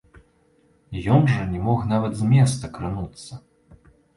Ён 1.17 1.21
жа 1.33 1.45
не 1.51 1.61
мог 1.67 1.85
нават 1.93 2.17
з 2.23 2.33
месца 2.33 2.73
крануцца. 2.79 3.43